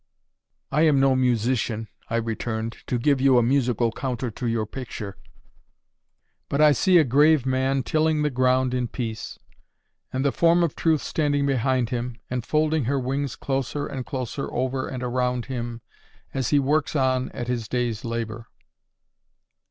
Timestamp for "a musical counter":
3.37-4.31